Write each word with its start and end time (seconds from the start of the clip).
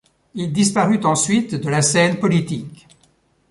Il 0.33 0.51
disparut 0.51 1.05
ensuite 1.05 1.53
de 1.53 1.69
la 1.69 1.83
scène 1.83 2.17
politique. 2.19 2.87